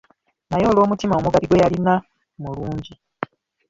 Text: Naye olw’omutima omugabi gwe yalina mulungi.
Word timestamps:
Naye 0.49 0.65
olw’omutima 0.69 1.13
omugabi 1.19 1.45
gwe 1.47 1.61
yalina 1.63 1.93
mulungi. 2.41 2.93